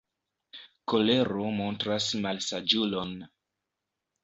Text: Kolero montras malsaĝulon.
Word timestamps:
Kolero 0.93 1.51
montras 1.59 2.09
malsaĝulon. 2.25 3.15